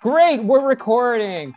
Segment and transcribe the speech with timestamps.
[0.00, 1.52] Great, we're recording.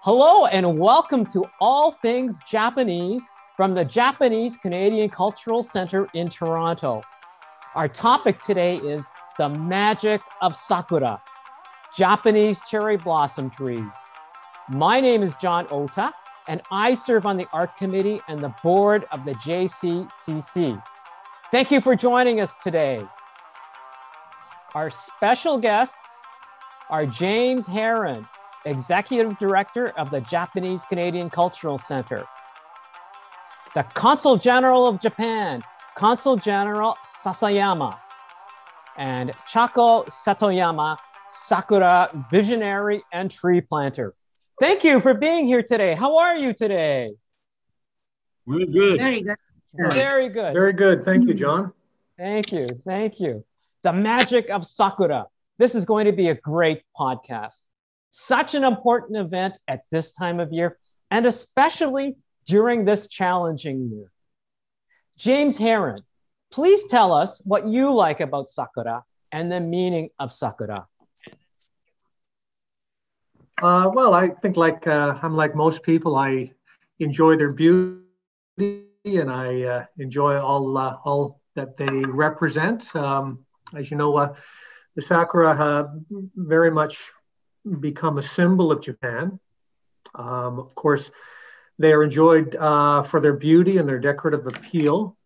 [0.00, 3.20] Hello, and welcome to All Things Japanese
[3.58, 7.02] from the Japanese Canadian Cultural Center in Toronto.
[7.74, 11.20] Our topic today is the magic of sakura,
[11.94, 13.92] Japanese cherry blossom trees.
[14.70, 16.14] My name is John Ota,
[16.48, 20.82] and I serve on the art committee and the board of the JCCC.
[21.50, 23.06] Thank you for joining us today.
[24.74, 26.15] Our special guests
[26.90, 28.26] are James Heron,
[28.64, 32.24] Executive Director of the Japanese Canadian Cultural Center,
[33.74, 35.62] the Consul General of Japan,
[35.96, 37.98] Consul General Sasayama,
[38.96, 40.96] and Chako Satoyama,
[41.46, 44.14] Sakura visionary and tree planter.
[44.58, 45.94] Thank you for being here today.
[45.94, 47.10] How are you today?
[48.46, 48.98] We're good.
[48.98, 49.36] Very good.
[49.74, 50.54] Very good.
[50.54, 51.04] Very good.
[51.04, 51.72] Thank you, John.
[52.16, 52.68] Thank you.
[52.86, 53.44] Thank you.
[53.82, 55.26] The magic of Sakura.
[55.58, 57.60] This is going to be a great podcast.
[58.10, 60.78] Such an important event at this time of year,
[61.10, 64.10] and especially during this challenging year.
[65.16, 66.02] James Heron,
[66.50, 70.86] please tell us what you like about Sakura and the meaning of Sakura.
[73.62, 76.52] Uh, well, I think like uh, I'm like most people, I
[76.98, 78.02] enjoy their beauty
[78.58, 82.94] and I uh, enjoy all uh, all that they represent.
[82.94, 84.34] Um, as you know, uh,
[84.96, 85.90] the sakura have
[86.34, 87.12] very much
[87.80, 89.38] become a symbol of Japan.
[90.14, 91.10] Um, of course,
[91.78, 95.16] they are enjoyed uh, for their beauty and their decorative appeal.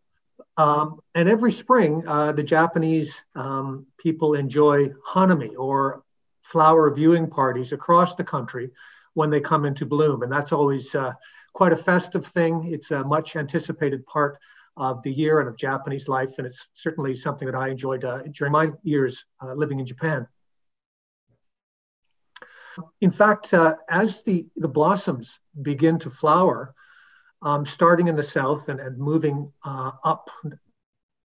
[0.56, 6.02] Um, and every spring, uh, the Japanese um, people enjoy hanami or
[6.42, 8.70] flower viewing parties across the country
[9.14, 10.22] when they come into bloom.
[10.22, 11.12] And that's always uh,
[11.52, 12.70] quite a festive thing.
[12.72, 14.38] It's a much anticipated part
[14.76, 16.38] of the year and of Japanese life.
[16.38, 20.26] And it's certainly something that I enjoyed uh, during my years uh, living in Japan.
[23.00, 26.74] In fact, uh, as the, the blossoms begin to flower,
[27.42, 30.30] um, starting in the south and, and moving uh, up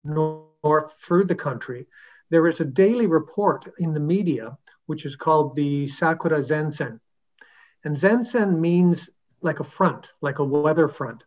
[0.04, 1.86] north through the country,
[2.30, 4.56] there is a daily report in the media
[4.86, 7.00] which is called the Sakura Zensen.
[7.84, 9.10] And Zensen means
[9.40, 11.24] like a front, like a weather front.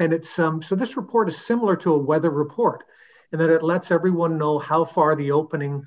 [0.00, 2.84] And it's um, so this report is similar to a weather report
[3.32, 5.84] in that it lets everyone know how far the opening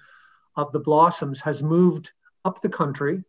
[0.55, 2.11] of the blossoms has moved
[2.43, 3.23] up the country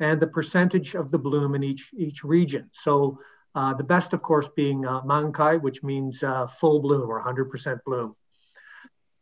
[0.00, 2.70] and the percentage of the bloom in each each region.
[2.72, 3.18] So
[3.54, 7.78] uh, the best, of course, being uh, Mankai, which means uh, full bloom or 100%
[7.86, 8.16] bloom.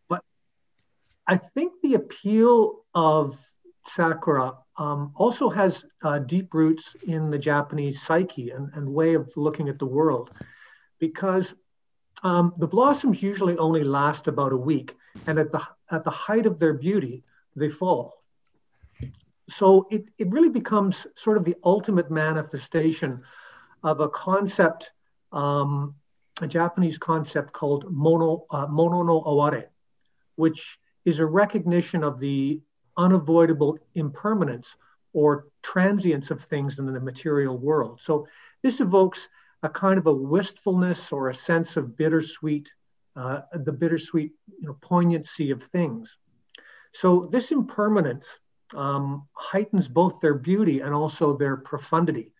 [0.09, 0.23] But
[1.27, 3.39] I think the appeal of
[3.87, 9.31] sakura um, also has uh, deep roots in the Japanese psyche and, and way of
[9.37, 10.31] looking at the world
[11.03, 11.57] because
[12.23, 14.95] um, the blossoms usually only last about a week,
[15.27, 17.25] and at the at the height of their beauty,
[17.57, 18.23] they fall.
[19.49, 23.23] So it, it really becomes sort of the ultimate manifestation
[23.83, 24.93] of a concept,
[25.33, 25.97] um,
[26.41, 29.71] a Japanese concept called mono, uh, mono no aware,
[30.37, 32.61] which is a recognition of the
[32.97, 34.77] unavoidable impermanence
[35.12, 38.01] or transience of things in the material world.
[38.01, 38.29] So
[38.62, 39.29] this evokes
[39.62, 42.73] a kind of a wistfulness or a sense of bittersweet,
[43.17, 46.19] uh, the bittersweet you know, poignancy of things.
[46.93, 48.39] So this impermanence
[48.75, 52.33] um, heightens both their beauty and also their profundity.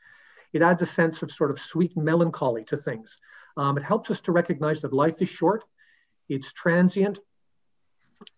[0.53, 3.17] It adds a sense of sort of sweet melancholy to things.
[3.57, 5.65] Um, it helps us to recognize that life is short,
[6.29, 7.19] it's transient,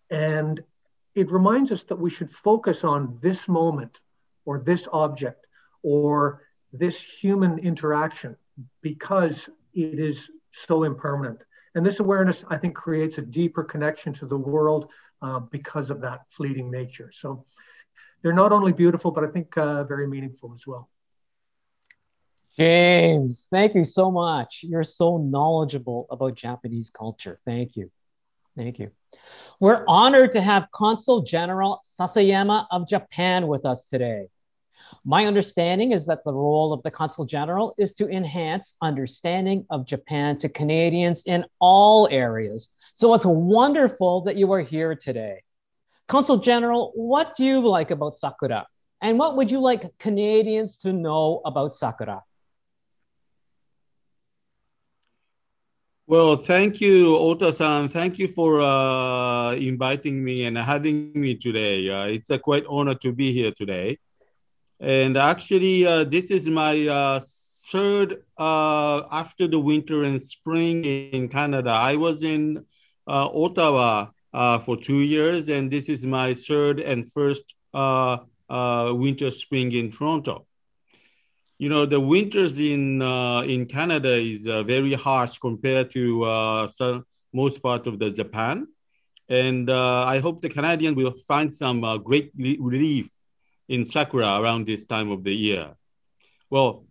[0.09, 0.61] and
[1.13, 3.99] it reminds us that we should focus on this moment
[4.45, 5.47] or this object
[5.81, 6.41] or
[6.79, 8.35] this human interaction
[8.81, 11.39] because it is so impermanent.
[11.75, 14.91] And this awareness, I think, creates a deeper connection to the world
[15.21, 17.09] uh, because of that fleeting nature.
[17.11, 17.45] So
[18.21, 20.89] they're not only beautiful, but I think uh, very meaningful as well.
[22.57, 24.61] James, thank you so much.
[24.63, 27.39] You're so knowledgeable about Japanese culture.
[27.45, 27.91] Thank you.
[28.55, 28.91] Thank you.
[29.59, 34.27] We're honored to have Consul General Sasayama of Japan with us today.
[35.03, 39.85] My understanding is that the role of the Consul General is to enhance understanding of
[39.85, 42.69] Japan to Canadians in all areas.
[42.93, 45.43] So it's wonderful that you are here today.
[46.07, 48.65] Consul General, what do you like about Sakura?
[49.01, 52.23] And what would you like Canadians to know about Sakura?
[56.07, 57.89] Well, thank you, Ota-san.
[57.89, 61.89] Thank you for uh, inviting me and having me today.
[61.89, 63.97] Uh, it's a quite honor to be here today.
[64.79, 67.21] And actually, uh, this is my uh,
[67.71, 71.69] third uh, after the winter and spring in Canada.
[71.69, 72.65] I was in
[73.07, 77.43] uh, Ottawa uh, for two years, and this is my third and first
[77.73, 78.17] uh,
[78.49, 80.45] winter spring in Toronto.
[81.57, 86.67] You know, the winters in in Canada is very harsh compared to
[87.33, 88.67] most part of the Japan,
[89.29, 93.09] and I hope the Canadian will find some great relief
[93.67, 95.75] in sakura around this time of the year.
[96.49, 96.85] Well,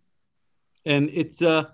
[0.84, 1.64] and it's uh,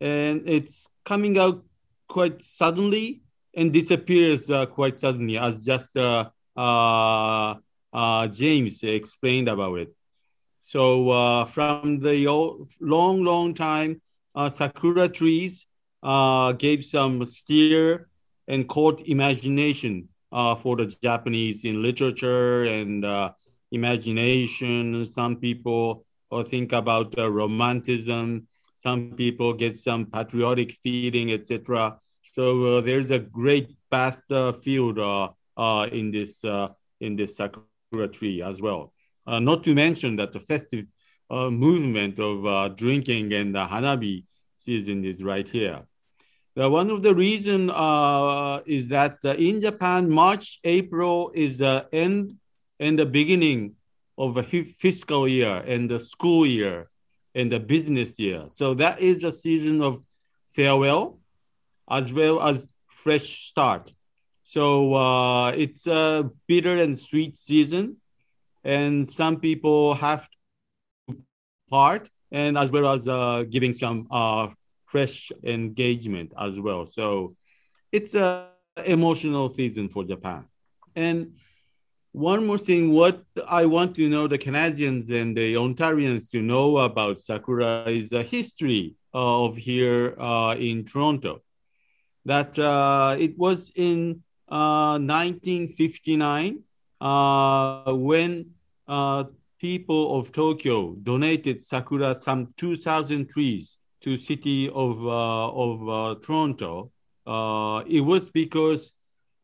[0.00, 1.64] and it's coming out
[2.08, 3.22] quite suddenly
[3.54, 7.54] and disappears uh, quite suddenly, as just uh, uh,
[7.92, 9.94] uh, James explained about it.
[10.60, 14.00] So uh, from the old, long, long time,
[14.34, 15.66] uh, sakura trees
[16.02, 18.08] uh, gave some steer
[18.46, 23.32] and caught imagination uh, for the Japanese in literature and uh,
[23.70, 25.06] imagination.
[25.06, 28.46] Some people or think about romanticism.
[28.74, 31.98] Some people get some patriotic feeling, etc.
[32.34, 34.22] So uh, there's a great past
[34.62, 34.98] field
[35.92, 36.44] in this
[37.00, 38.92] in this sakura tree as well.
[39.26, 40.86] Uh, not to mention that the festive
[41.30, 44.24] uh, movement of uh, drinking and the hanabi
[44.56, 45.82] season is right here.
[46.54, 47.70] one of the reason
[48.66, 52.39] is that in Japan, March, April is the end
[52.80, 53.76] and the beginning
[54.18, 56.88] of a fiscal year and the school year
[57.34, 58.46] and the business year.
[58.48, 60.02] So that is a season of
[60.54, 61.20] farewell
[61.88, 63.90] as well as fresh start.
[64.42, 67.96] So uh, it's a bitter and sweet season
[68.64, 70.28] and some people have
[71.08, 71.16] to
[71.70, 74.48] part and as well as uh, giving some uh,
[74.86, 76.86] fresh engagement as well.
[76.86, 77.36] So
[77.92, 78.48] it's a
[78.84, 80.46] emotional season for Japan.
[80.96, 81.34] And
[82.12, 86.78] one more thing, what I want to know the Canadians and the Ontarians to know
[86.78, 91.42] about Sakura is the history of here uh, in Toronto.
[92.24, 96.58] That uh, it was in 1959
[97.00, 98.50] uh, uh, when
[98.88, 99.24] uh,
[99.60, 106.90] people of Tokyo donated sakura, some 2,000 trees to city of, uh, of uh, Toronto,
[107.26, 108.94] uh, it was because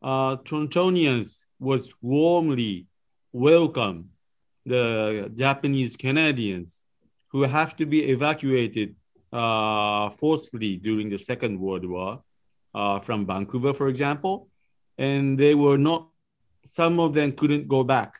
[0.03, 2.87] Torontonians was warmly
[3.31, 4.09] welcome
[4.65, 6.81] the Japanese Canadians
[7.31, 8.95] who have to be evacuated
[9.31, 12.21] forcefully during the Second World War
[13.01, 14.49] from Vancouver, for example,
[14.97, 16.09] and they were not.
[16.65, 18.13] Some of them couldn't go back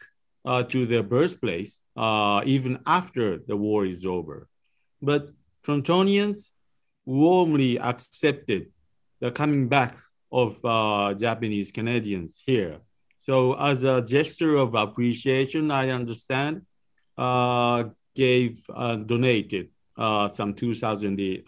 [0.45, 4.47] uh, to their birthplace uh, even after the war is over.
[5.01, 5.29] But
[5.65, 6.51] Torontonians
[7.05, 8.71] warmly accepted
[9.19, 9.97] the coming back
[10.31, 12.79] of uh, Japanese Canadians here.
[13.27, 16.61] So, as a gesture of appreciation, I understand,
[17.17, 17.83] uh,
[18.15, 21.43] gave uh, donated uh, some 2,000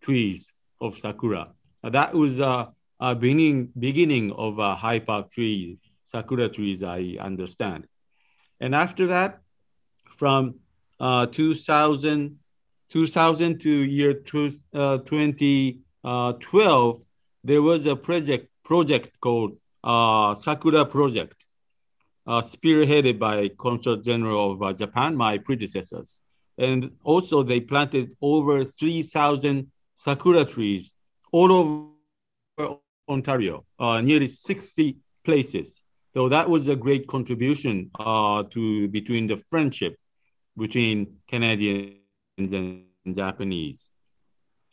[0.00, 0.50] trees
[0.80, 1.52] of sakura.
[1.82, 6.82] that was a, a beginning beginning of a high park tree, sakura trees.
[6.82, 7.88] I understand.
[8.58, 9.40] And after that,
[10.16, 10.60] from
[10.98, 12.38] uh, 2000,
[12.88, 17.02] 2000 to year two, uh, 2012,
[17.44, 21.44] there was a project project called uh, Sakura Project,
[22.26, 26.20] uh, spearheaded by Consul General of uh, Japan, my predecessors.
[26.58, 30.92] And also they planted over 3,000 sakura trees
[31.32, 32.76] all over
[33.08, 35.82] Ontario, uh, nearly 60 places.
[36.14, 39.96] So that was a great contribution uh, to between the friendship
[40.56, 41.96] between Canadians
[42.36, 43.90] and Japanese.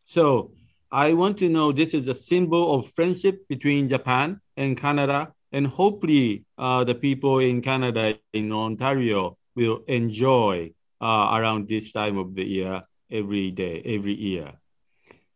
[0.03, 0.51] So
[0.91, 5.67] I want to know this is a symbol of friendship between Japan and Canada, and
[5.67, 12.33] hopefully uh, the people in Canada in Ontario will enjoy uh, around this time of
[12.33, 14.53] the year every day, every year.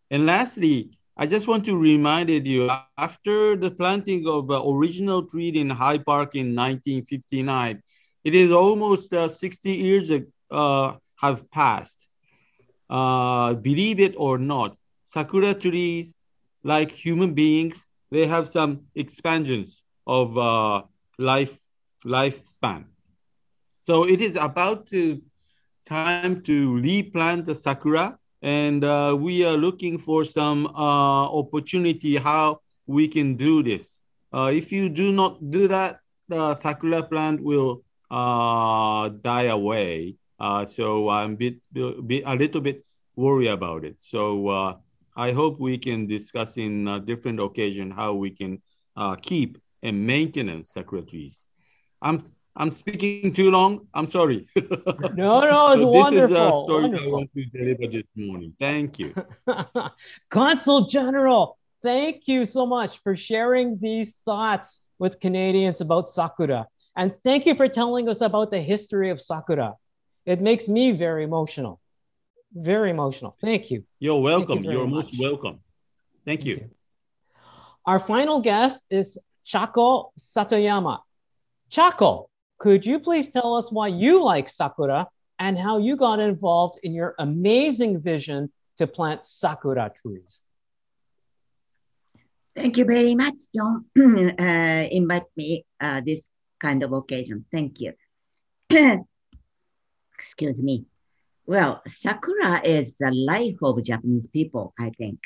[0.10, 5.50] And lastly, I just want to remind you after the planting of the original tree
[5.50, 7.81] in High Park in 1959,
[8.24, 10.10] it is almost uh, 60 years
[10.50, 12.07] uh, have passed.
[12.89, 16.13] Uh, believe it or not, sakura trees,
[16.63, 20.83] like human beings, they have some expansions of uh,
[21.17, 21.57] life
[22.05, 22.86] lifespan.
[23.81, 25.22] So it is about to
[25.86, 32.60] time to replant the sakura and uh, we are looking for some uh, opportunity how
[32.86, 34.00] we can do this.
[34.33, 40.15] Uh, if you do not do that, the sakura plant will uh, die away.
[40.39, 43.95] Uh, so I'm bit, bit, a little bit worried about it.
[44.00, 44.79] So
[45.15, 48.62] I hope we can discuss in a different occasion how we can
[48.96, 51.41] uh, keep and maintain sakura trees.
[52.01, 53.88] I'm I'm speaking too long.
[53.93, 54.48] I'm sorry.
[54.55, 56.12] no, no, it's so wonderful.
[56.12, 57.08] This is a story wonderful.
[57.08, 58.53] I want to deliver this morning.
[58.60, 59.15] Thank you.
[60.29, 66.67] Consul General, thank you so much for sharing these thoughts with Canadians about Sakura.
[66.96, 69.74] And thank you for telling us about the history of Sakura.
[70.25, 71.79] It makes me very emotional.
[72.53, 73.36] Very emotional.
[73.41, 73.83] Thank you.
[74.00, 74.63] You're welcome.
[74.63, 75.19] you You are most much.
[75.19, 75.60] welcome.
[76.25, 76.69] Thank you.
[77.86, 81.00] Our final guest is Chako Satoyama.
[81.69, 82.29] Chako,
[82.60, 85.07] could you please tell us why you like Sakura
[85.39, 90.41] and how you got involved in your amazing vision to plant Sakura trees?
[92.55, 93.86] Thank you very much, John.
[94.39, 96.22] uh, invite me uh, this
[96.60, 97.45] kind of occasion.
[97.51, 97.93] Thank you.
[100.13, 100.86] Excuse me.
[101.45, 105.19] Well, sakura is the life of Japanese people, I think,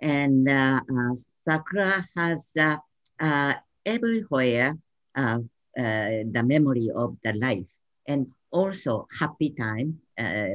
[0.00, 2.76] and uh, uh, sakura has uh,
[3.20, 4.76] uh, everywhere
[5.16, 5.38] uh,
[5.78, 7.68] uh, the memory of the life
[8.06, 9.98] and also happy time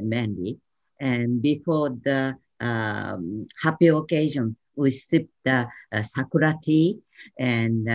[0.02, 0.58] mainly.
[1.00, 5.68] And before the um, happy occasion, we sip the
[6.02, 6.98] sakura tea.
[7.38, 7.86] And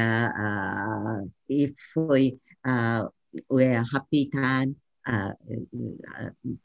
[1.49, 2.39] if we
[3.49, 4.75] wear happy time,
[5.07, 5.31] uh,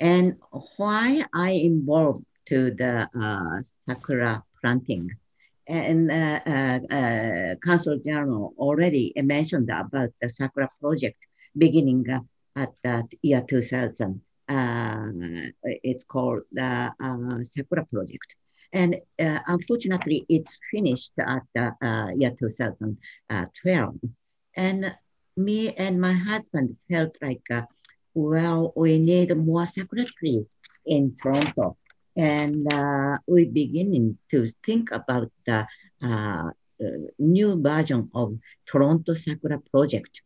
[0.00, 0.36] And
[0.76, 5.10] why I involved to the uh, sakura planting,
[5.68, 11.16] and uh, uh, uh, Council General already mentioned about the Sakura project
[11.56, 12.20] beginning uh,
[12.56, 14.20] at that year 2000.
[14.48, 15.10] Uh,
[15.62, 18.34] it's called the uh, Sakura project.
[18.72, 23.94] And uh, unfortunately, it's finished at the year 2012.
[24.56, 24.94] And
[25.36, 27.42] me and my husband felt like,
[28.14, 30.46] well, we need more Sakura trees
[30.86, 31.76] in Toronto
[32.16, 32.66] and
[33.26, 35.66] we beginning to think about the
[37.18, 40.22] new version of Toronto Sakura project.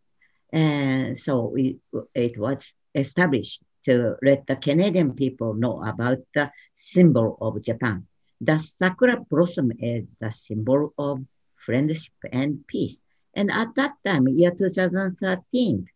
[0.52, 1.78] And so we,
[2.14, 8.06] it was established to let the Canadian people know about the symbol of Japan.
[8.40, 11.20] The Sakura blossom is the symbol of
[11.56, 13.02] friendship and peace.
[13.34, 15.86] And at that time, year 2013,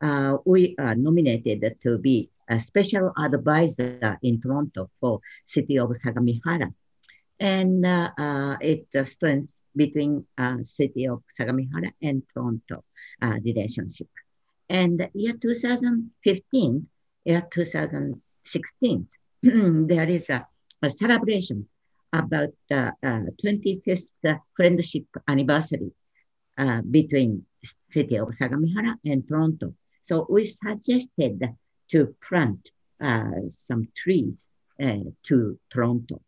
[0.00, 6.72] uh, we are nominated to be a special advisor in Toronto for city of Sagamihara.
[7.38, 12.84] And uh, uh, it's a strength between uh, city of Sagamihara and Toronto
[13.20, 14.08] uh, relationship.
[14.68, 16.88] And year 2015,
[17.26, 19.08] year 2016,
[19.42, 20.46] there is a,
[20.82, 21.66] a celebration
[22.12, 22.92] about the
[23.44, 25.90] 25th friendship anniversary
[26.58, 27.44] uh, between
[27.92, 29.74] city of Sagamihara and Toronto.
[30.02, 31.42] So we suggested
[31.90, 33.30] to plant uh,
[33.66, 34.48] some trees
[34.82, 36.22] uh, to Toronto.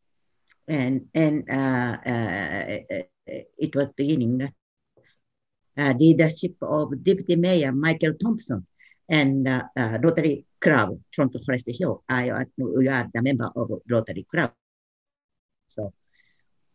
[0.66, 4.52] And, and uh, it was beginning
[5.76, 8.66] leadership of Deputy Mayor Michael Thompson
[9.08, 12.02] and Rotary Club, Toronto Forest Hill.
[12.08, 14.52] I, we are the member of Rotary Club.
[15.68, 15.92] So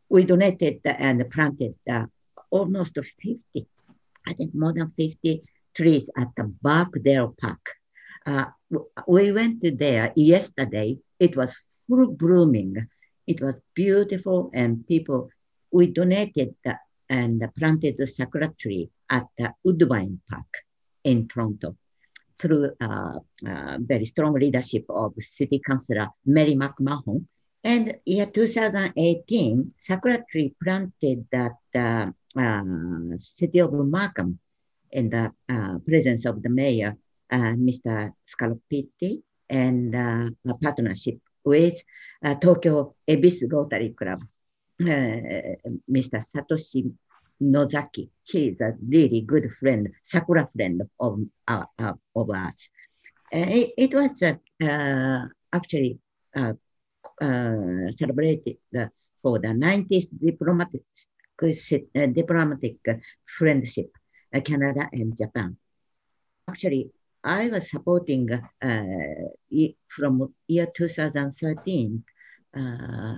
[0.10, 1.76] we donated and planted
[2.50, 3.68] almost 50,
[4.28, 5.44] I think more than 50
[5.76, 7.66] trees at the Birkdale Park.
[8.26, 8.46] Uh,
[9.08, 10.98] we went there yesterday.
[11.20, 11.56] It was
[11.88, 12.88] full blooming.
[13.28, 15.30] It was beautiful, and people,
[15.72, 16.56] we donated
[17.10, 20.52] and planted the sakura tree at the Woodbine Park
[21.04, 21.78] in Toronto
[22.38, 27.26] through uh, uh, very strong leadership of City Councillor Mary McMahon.
[27.64, 34.40] And year 2018, sakura tree planted at the uh, city of Markham
[34.92, 35.32] in the
[35.86, 36.98] presence of the mayor
[37.32, 38.12] Mr.
[38.28, 41.82] Scarpitti and a partnership with
[42.42, 44.20] Tokyo Ebisu Rotary Club,
[44.82, 46.24] Mr.
[46.36, 46.92] Satoshi
[47.40, 48.10] Nozaki.
[48.24, 52.70] He is a really good friend, Sakura friend of, uh, uh, of us.
[53.32, 56.00] It, it, was uh, actually
[57.98, 58.58] celebrated
[59.22, 60.84] for the 90th diplomatic,
[62.14, 62.76] diplomatic
[63.26, 63.92] friendship,
[64.44, 65.58] Canada and Japan.
[66.48, 66.92] Actually,
[67.24, 68.84] I was supporting uh,
[69.88, 72.04] from year 2013.
[72.56, 73.16] Uh,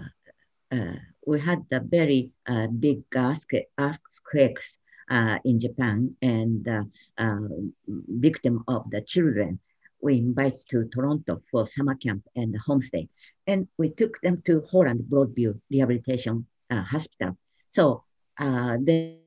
[0.71, 0.95] uh,
[1.25, 4.77] we had the very uh, big earthquakes
[5.09, 7.39] uh, in Japan and uh,
[7.87, 9.59] victim of the children.
[10.01, 13.09] We invite to Toronto for summer camp and homestay,
[13.47, 17.37] and we took them to Holland Bloorview Rehabilitation Hospital.
[17.69, 18.03] So
[18.37, 19.19] they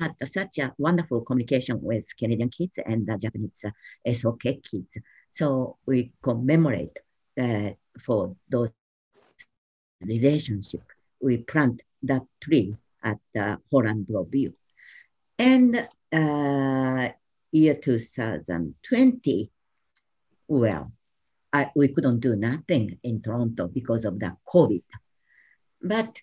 [0.00, 4.98] had such a wonderful communication with Canadian kids and the Japanese uh, SOK kids.
[5.32, 6.96] So we commemorate
[7.40, 7.70] uh,
[8.04, 8.70] for those
[10.04, 10.82] relationship.
[11.20, 14.52] We plant that tree at the Holland Bloorview.
[15.38, 17.08] And uh,
[17.50, 19.50] year 2020,
[20.48, 20.92] well,
[21.52, 24.82] I, we couldn't do nothing in Toronto because of the COVID.
[25.82, 26.18] But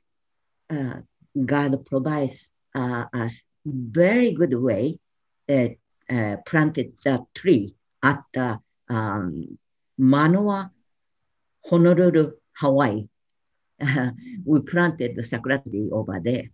[0.69, 1.01] uh,
[1.45, 4.99] God provides uh, us very good way.
[5.47, 5.69] Uh,
[6.09, 8.59] uh, planted that tree at the
[8.89, 9.57] um,
[9.97, 10.71] Manoa,
[11.65, 13.07] Honolulu, Hawaii.
[14.45, 16.45] we planted the sakura tree over there,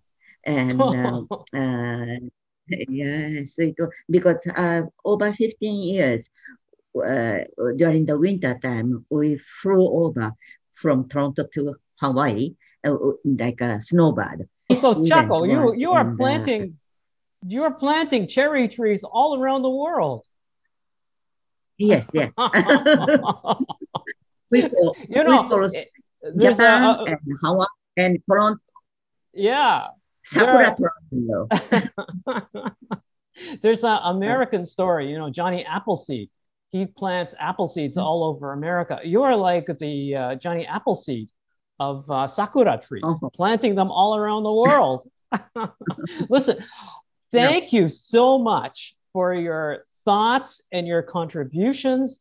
[0.43, 2.17] and um, uh,
[2.69, 3.75] yes, it,
[4.09, 6.29] because uh, over 15 years
[7.05, 7.39] uh,
[7.77, 10.31] during the winter time, we flew over
[10.73, 12.55] from Toronto to Hawaii
[12.85, 14.47] uh, like a snowbird.
[14.73, 16.77] So Chaco, you you are planting
[17.47, 20.25] you are planting cherry trees all around the world.
[21.77, 22.31] Yes, yes.
[24.51, 25.69] we go, you know, we
[26.37, 27.67] Japan a, a, and Hawaii
[27.97, 28.61] and Toronto.
[29.33, 29.87] Yeah.
[30.25, 31.47] Sakura Toronto.
[33.61, 36.29] There's an American story, you know, Johnny Appleseed.
[36.71, 38.99] He plants apple seeds all over America.
[39.03, 41.29] You're like the uh, Johnny Appleseed
[41.79, 43.29] of uh, sakura trees, oh.
[43.33, 45.09] planting them all around the world.
[46.29, 46.57] Listen,
[47.31, 47.81] thank yeah.
[47.81, 52.19] you so much for your thoughts and your contributions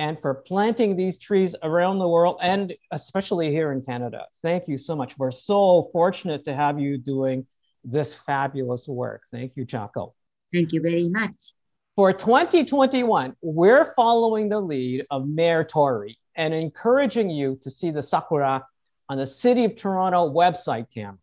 [0.00, 4.24] and for planting these trees around the world and especially here in Canada.
[4.40, 5.16] Thank you so much.
[5.18, 7.46] We're so fortunate to have you doing
[7.84, 9.22] this fabulous work.
[9.30, 10.14] Thank you, Chaco.
[10.54, 11.36] Thank you very much.
[11.96, 18.02] For 2021, we're following the lead of Mayor Tory and encouraging you to see the
[18.02, 18.64] sakura
[19.10, 21.18] on the City of Toronto website camera.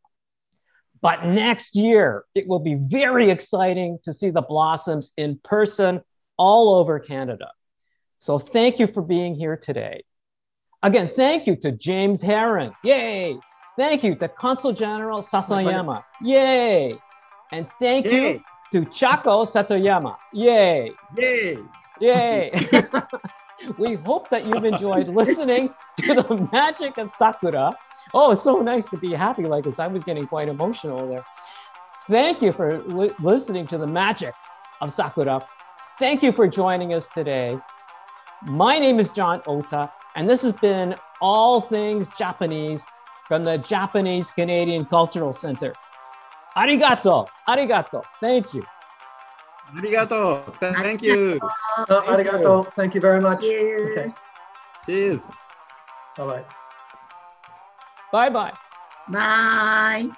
[1.02, 6.02] But next year, it will be very exciting to see the blossoms in person
[6.38, 7.48] all over Canada.
[8.20, 10.04] So thank you for being here today.
[10.84, 12.74] Again, thank you to James Heron.
[12.84, 13.38] Yay!
[13.78, 16.04] Thank you to Consul General Sasayama.
[16.22, 16.96] Yay!
[17.52, 18.34] And thank Yay.
[18.34, 20.18] you to Chako Satoyama.
[20.34, 20.92] Yay!
[21.18, 21.58] Yay!
[22.00, 22.70] Yay!
[23.78, 27.76] we hope that you've enjoyed listening to the magic of Sakura.
[28.14, 29.80] Oh, it's so nice to be happy like this.
[29.80, 31.26] I was getting quite emotional there.
[32.10, 34.34] Thank you for li- listening to the magic
[34.80, 35.46] of Sakura.
[36.00, 37.58] Thank you for joining us today.
[38.44, 42.82] My name is John Ota, and this has been All Things Japanese
[43.28, 45.74] from the Japanese Canadian Cultural Center.
[46.56, 47.28] Arigato.
[47.48, 48.04] Arigato.
[48.20, 48.64] Thank you.
[49.76, 50.56] Arigato.
[50.60, 51.40] Thank you.
[51.78, 52.72] Uh, arigato.
[52.76, 53.44] Thank you very much.
[53.44, 54.14] Okay.
[54.86, 55.22] Cheers.
[56.16, 56.46] Bye bye.
[58.12, 58.54] Bye bye.
[59.10, 60.10] Bye.